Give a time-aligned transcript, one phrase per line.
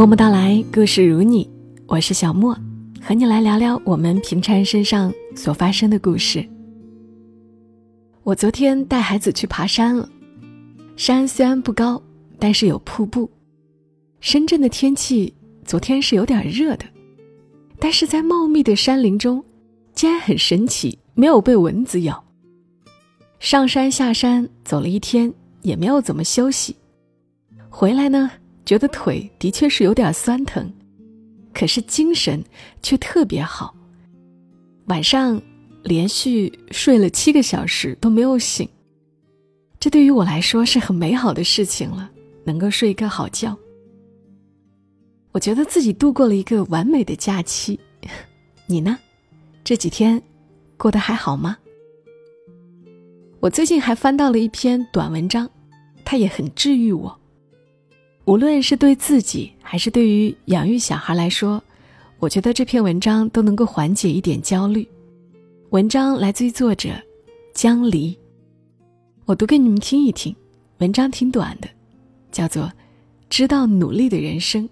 [0.00, 1.46] 默默到来，故事如你，
[1.86, 2.56] 我是小莫，
[3.02, 6.42] 和你来聊聊我们平常身上所发生的故事。
[8.22, 10.08] 我昨天带孩子去爬山了，
[10.96, 12.02] 山虽然不高，
[12.38, 13.30] 但是有瀑布。
[14.20, 15.34] 深圳的天气
[15.66, 16.86] 昨天是有点热的，
[17.78, 19.44] 但是在茂密的山林中，
[19.92, 22.24] 竟然很神奇，没有被蚊子咬。
[23.38, 25.30] 上山下山走了一天，
[25.60, 26.74] 也没有怎么休息，
[27.68, 28.30] 回来呢。
[28.70, 30.72] 觉得腿的确是有点酸疼，
[31.52, 32.40] 可是精神
[32.80, 33.74] 却特别好。
[34.84, 35.42] 晚上
[35.82, 38.68] 连续睡了七个小时都没有醒，
[39.80, 42.08] 这对于我来说是很美好的事情了，
[42.44, 43.58] 能够睡一个好觉。
[45.32, 47.76] 我觉得自己度过了一个完美的假期，
[48.66, 48.96] 你呢？
[49.64, 50.22] 这几天
[50.76, 51.58] 过得还好吗？
[53.40, 55.50] 我最近还翻到了一篇短文章，
[56.04, 57.19] 它也很治愈我。
[58.30, 61.60] 无论是对自己还是对于养育小孩来说，
[62.20, 64.88] 我觉得这篇文章都能够缓解一点焦虑。
[65.70, 66.90] 文章来自于作者
[67.52, 68.16] 江离，
[69.24, 70.32] 我读给你们听一听。
[70.78, 71.68] 文章挺短的，
[72.30, 72.62] 叫做
[73.28, 74.68] 《知道努力的人生，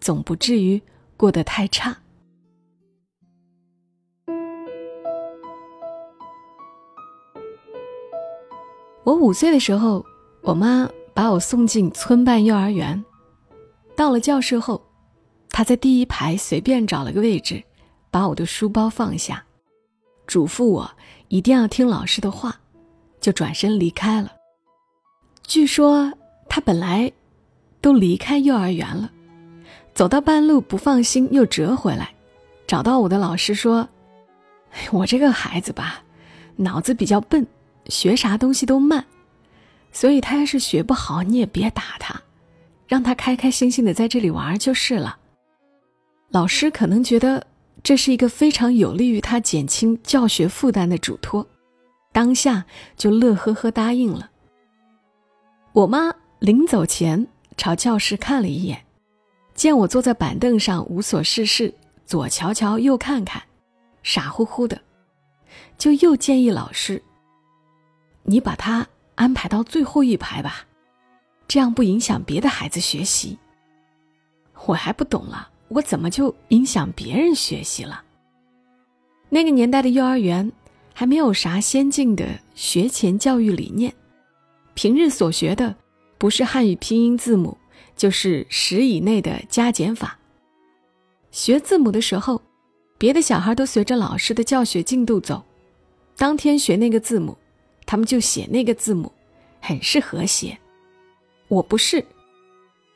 [0.00, 0.82] 总不至于
[1.16, 1.96] 过得太差》。
[9.04, 10.04] 我五岁的时候，
[10.42, 10.90] 我妈。
[11.18, 13.04] 把我送进村办幼儿园，
[13.96, 14.80] 到了教室后，
[15.50, 17.60] 他在第一排随便找了个位置，
[18.08, 19.42] 把我的书包放下，
[20.28, 20.88] 嘱咐我
[21.26, 22.60] 一定要听老师的话，
[23.20, 24.32] 就转身离开了。
[25.42, 26.12] 据说
[26.48, 27.10] 他本来
[27.80, 29.10] 都离开幼儿园了，
[29.94, 32.14] 走到半路不放心，又折回来，
[32.64, 33.88] 找到我的老师说
[34.92, 36.00] ：“我这个孩子吧，
[36.54, 37.44] 脑子比较笨，
[37.86, 39.04] 学啥东西都慢。”
[39.92, 42.22] 所以他要是学不好，你也别打他，
[42.86, 45.18] 让他开开心心的在这里玩就是了。
[46.30, 47.46] 老师可能觉得
[47.82, 51.46] 这是一个非常有利于他减轻教学负担的嘱托，
[52.12, 52.64] 当下
[52.96, 54.30] 就乐呵呵答应了。
[55.72, 58.84] 我妈临走前朝教室看了一眼，
[59.54, 61.72] 见我坐在板凳上无所事事，
[62.04, 63.42] 左瞧瞧右看看，
[64.02, 64.80] 傻乎乎的，
[65.78, 67.02] 就又建议老师
[68.24, 68.86] ：“你把他。”
[69.18, 70.64] 安排到最后一排吧，
[71.48, 73.36] 这样不影响别的孩子学习。
[74.66, 78.04] 我还不懂了，我怎么就影响别人学习了？
[79.28, 80.52] 那个年代的幼儿园
[80.94, 83.92] 还没有啥先进的学前教育理念，
[84.74, 85.74] 平日所学的
[86.16, 87.58] 不是汉语拼音字母，
[87.96, 90.16] 就是十以内的加减法。
[91.32, 92.40] 学字母的时候，
[92.96, 95.44] 别的小孩都随着老师的教学进度走，
[96.16, 97.36] 当天学那个字母。
[97.88, 99.10] 他们就写那个字母，
[99.62, 100.58] 很是和谐。
[101.48, 102.04] 我不是。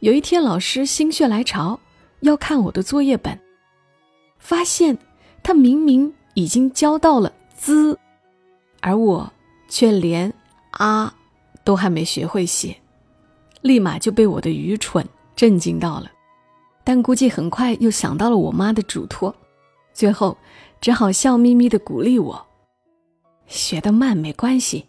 [0.00, 1.80] 有一天，老师心血来潮
[2.20, 3.40] 要看我的作业本，
[4.38, 4.98] 发现
[5.42, 7.96] 他明明已经教到了 “z”，
[8.80, 9.32] 而我
[9.66, 10.30] 却连
[10.72, 11.10] “a”
[11.64, 12.76] 都还没学会写，
[13.62, 16.12] 立马就被我的愚蠢震惊到了。
[16.84, 19.34] 但估计很快又想到了我妈的嘱托，
[19.94, 20.36] 最后
[20.82, 22.46] 只好笑眯眯的鼓励我。
[23.72, 24.84] 学得慢没关系，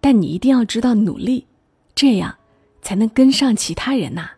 [0.00, 1.46] 但你一定要知道努力，
[1.94, 2.34] 这样
[2.80, 4.30] 才能跟上其他人呐。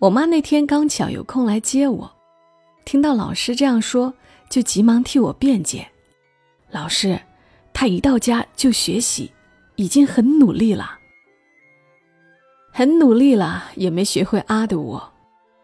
[0.00, 2.12] 我妈那天刚巧有空来接我，
[2.84, 4.12] 听到老师这样说，
[4.48, 5.88] 就急忙替我辩解
[6.72, 7.20] ：“老师，
[7.72, 9.30] 他一到家就学习，
[9.76, 10.98] 已经很努力了，
[12.72, 15.12] 很努力了，也没学会啊的我，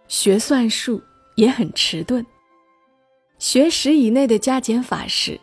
[0.06, 1.02] 学算术
[1.34, 2.24] 也很迟钝，
[3.36, 5.40] 学十以内的加减法时。”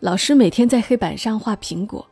[0.00, 2.08] 老师每天在黑板上画苹果，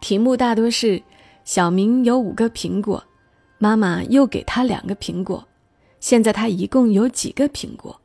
[0.00, 1.02] 题目大多是：
[1.44, 3.04] 小明有五个苹果，
[3.58, 5.46] 妈妈又给他两个苹果，
[6.00, 8.00] 现在他一共有几个苹果？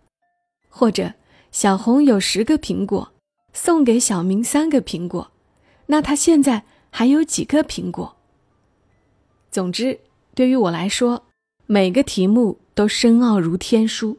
[0.68, 1.14] 或者
[1.54, 3.14] 小红有十个苹果，
[3.54, 5.32] 送给小明三个苹果，
[5.86, 8.18] 那他现在还有几个苹果？
[9.50, 10.02] 总之，
[10.36, 11.24] 对于我来说，
[11.66, 14.18] 每个题目都深奥如天书。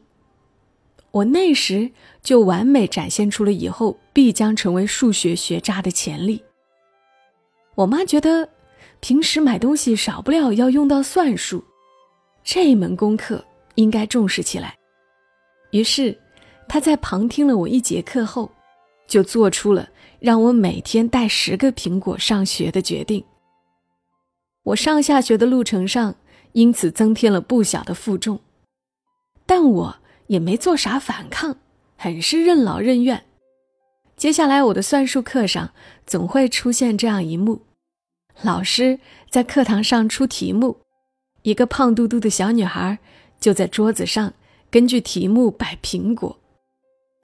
[1.15, 1.89] 我那时
[2.21, 6.43] 就完美展现出了以后必将成为数学学渣的潜力。
[7.75, 8.49] 我妈觉得
[8.99, 11.63] 平时买东西少不了要用到算术，
[12.43, 13.41] 这门功课
[13.75, 14.75] 应该重视起来。
[15.71, 16.19] 于是，
[16.67, 18.51] 她在旁听了我一节课后，
[19.07, 19.87] 就做出了
[20.19, 23.23] 让我每天带十个苹果上学的决定。
[24.63, 26.15] 我上下学的路程上
[26.51, 28.41] 因此增添了不小的负重，
[29.45, 29.97] 但我。
[30.27, 31.57] 也没做啥反抗，
[31.97, 33.25] 很是任劳任怨。
[34.17, 35.71] 接下来我的算术课上
[36.05, 37.61] 总会出现这样一幕：
[38.41, 38.99] 老师
[39.29, 40.77] 在课堂上出题目，
[41.41, 42.97] 一个胖嘟嘟的小女孩
[43.39, 44.33] 就在桌子上
[44.71, 46.39] 根据题目摆苹果，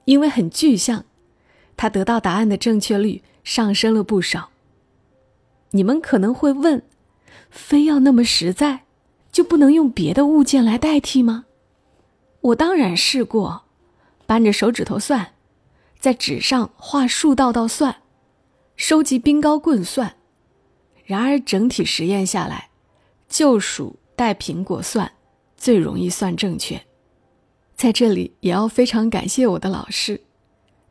[0.05, 1.05] 因为很具象，
[1.77, 4.49] 他得到答案的正确率上升了不少。
[5.71, 6.83] 你们可能会问：
[7.49, 8.83] 非要那么实在，
[9.31, 11.45] 就不能用别的物件来代替吗？
[12.41, 13.63] 我当然试过，
[14.25, 15.33] 扳着手指头算，
[15.99, 17.97] 在纸上画数道道算，
[18.75, 20.15] 收集冰糕棍算。
[21.05, 22.69] 然而整体实验下来，
[23.29, 25.11] 就数带苹果算
[25.55, 26.81] 最容易算正确。
[27.75, 30.21] 在这里也要非常感谢我的老师，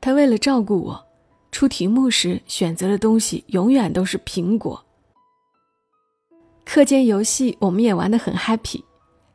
[0.01, 1.07] 他为了照顾我，
[1.51, 4.85] 出题目时选择的东西永远都是苹果。
[6.65, 8.85] 课间游戏我们也玩得很 happy，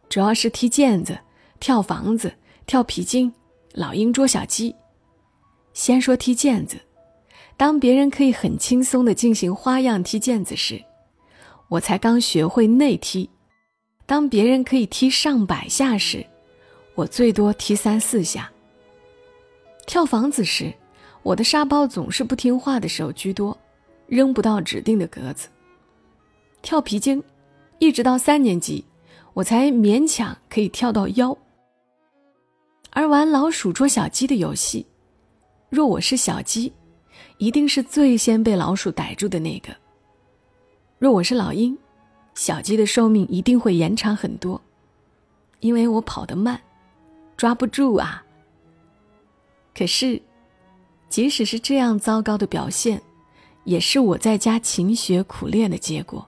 [0.07, 1.17] 主要是踢毽子。
[1.59, 2.33] 跳房子、
[2.65, 3.33] 跳皮筋、
[3.73, 4.75] 老鹰捉小鸡。
[5.73, 6.77] 先说踢毽子，
[7.57, 10.83] 当别人可以很轻松地进行花样踢毽子时，
[11.67, 13.29] 我才刚学会内踢；
[14.05, 16.25] 当别人可以踢上百下时，
[16.93, 18.49] 我最多踢三四下。
[19.85, 20.73] 跳房子时，
[21.23, 23.57] 我的沙包总是不听话的时候居多，
[24.07, 25.49] 扔不到指定的格子。
[26.61, 27.21] 跳皮筋，
[27.79, 28.85] 一直到三年级，
[29.33, 31.37] 我才勉强可以跳到腰。
[32.95, 34.85] 而玩老鼠捉小鸡的游戏，
[35.69, 36.71] 若我是小鸡，
[37.37, 39.73] 一定是最先被老鼠逮住的那个；
[40.97, 41.77] 若我是老鹰，
[42.35, 44.59] 小鸡的寿命一定会延长很多，
[45.59, 46.57] 因为我跑得慢，
[47.35, 48.23] 抓不住啊。
[49.77, 50.21] 可是，
[51.09, 53.01] 即使是这样糟糕的表现，
[53.65, 56.25] 也是我在家勤学苦练的结果。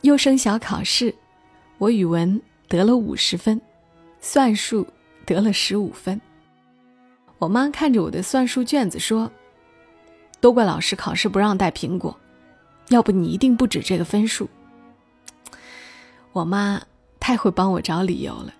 [0.00, 1.14] 幼升小考试，
[1.78, 3.62] 我语文得了五十分。
[4.26, 4.86] 算术
[5.26, 6.18] 得了十五分。
[7.36, 9.30] 我妈看着我的算术卷子说
[10.40, 12.18] ：“都怪老师考试不让带苹果，
[12.88, 14.48] 要不你一定不止这个分数。”
[16.32, 16.80] 我妈
[17.20, 18.54] 太会帮我找理由了。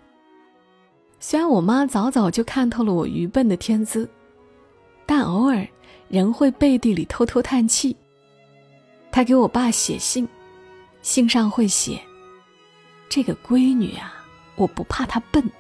[1.18, 4.06] 虽然我妈早早就看透了我愚笨的天资，
[5.06, 5.66] 但偶尔
[6.08, 7.96] 仍会背地里偷偷叹气。
[9.10, 10.28] 她给我爸写信，
[11.00, 11.98] 信上会写
[13.08, 14.20] ：“这个闺女啊。”
[14.56, 15.50] 我不怕他笨，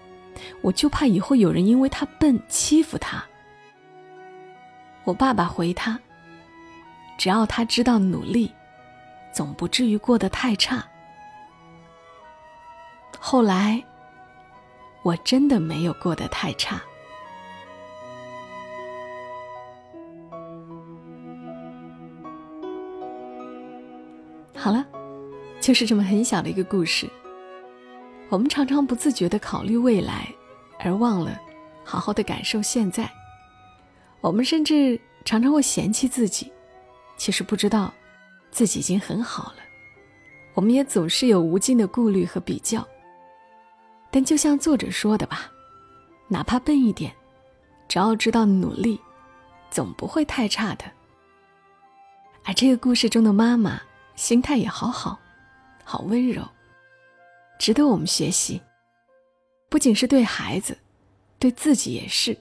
[0.60, 3.24] 我就怕以后有人因为他笨欺负他。
[5.04, 5.98] 我爸爸回他
[7.18, 8.52] ：“只要他知道努力，
[9.32, 10.84] 总不至于过得太差。”
[13.20, 13.82] 后来，
[15.02, 16.80] 我真的没有过得太差。
[24.56, 24.86] 好了，
[25.60, 27.06] 就是这么很小的一个故事。
[28.28, 30.28] 我们常常不自觉地考虑未来，
[30.80, 31.38] 而忘了
[31.84, 33.08] 好好的感受现在。
[34.20, 36.50] 我们甚至常常会嫌弃自己，
[37.16, 37.92] 其实不知道
[38.50, 39.58] 自己已经很好了。
[40.54, 42.86] 我们也总是有无尽的顾虑和比较。
[44.10, 45.50] 但就像作者说的吧，
[46.28, 47.12] 哪怕笨一点，
[47.88, 49.00] 只要知道努力，
[49.70, 50.84] 总不会太差的。
[52.44, 53.80] 而这个故事中的妈妈，
[54.16, 55.18] 心态也好好，
[55.84, 56.42] 好温柔。
[57.64, 58.60] 值得我们学习，
[59.70, 60.76] 不仅是对孩子，
[61.38, 62.36] 对自己也是。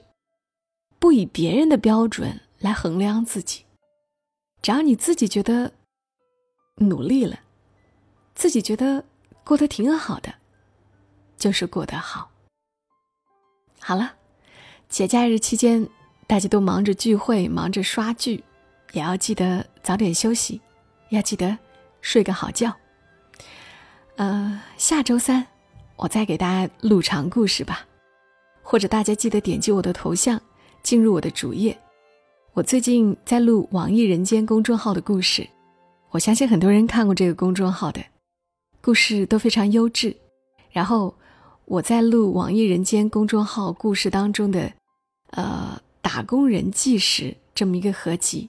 [0.98, 3.64] 不以别人的标准来衡量自己，
[4.60, 5.72] 只要你自己觉得
[6.76, 7.40] 努力了，
[8.34, 9.02] 自己觉得
[9.44, 10.34] 过得挺好的，
[11.38, 12.30] 就是过得好。
[13.80, 14.16] 好了，
[14.90, 15.88] 节假日期间，
[16.26, 18.44] 大家都忙着聚会，忙着刷剧，
[18.92, 20.60] 也要记得早点休息，
[21.08, 21.56] 要记得
[22.02, 22.76] 睡个好觉。
[24.16, 25.44] 呃，下周三
[25.96, 27.84] 我再给大家录长故事吧，
[28.62, 30.40] 或者大家记得点击我的头像
[30.84, 31.76] 进入我的主页。
[32.52, 35.44] 我最近在录网易人间公众号的故事，
[36.10, 38.00] 我相信很多人看过这个公众号的
[38.80, 40.16] 故事都非常优质。
[40.70, 41.12] 然后
[41.64, 44.72] 我在录网易人间公众号故事当中的
[45.30, 48.48] 呃打工人纪实这么一个合集，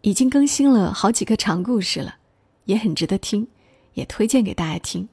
[0.00, 2.16] 已经更新了好几个长故事了，
[2.64, 3.46] 也很值得听。
[3.94, 5.08] 也推荐给大家听，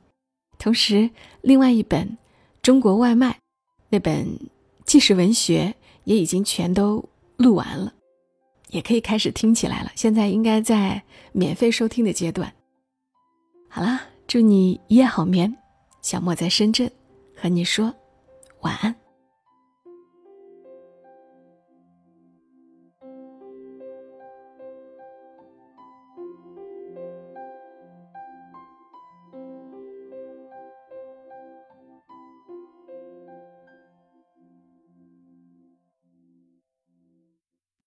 [0.60, 1.10] 同时，
[1.42, 2.08] 另外一本
[2.62, 3.32] 《中国外卖》
[3.90, 4.40] 那本
[4.86, 5.74] 纪实文学
[6.04, 7.04] 也已经全都
[7.38, 7.94] 录完了，
[8.70, 9.92] 也可以开始听起来了。
[9.96, 12.54] 现在应该在免费收听的阶段。
[13.70, 15.56] 好啦，祝你一夜好眠。
[16.02, 16.92] 小莫在深圳
[17.36, 17.94] 和你说
[18.62, 19.01] 晚安。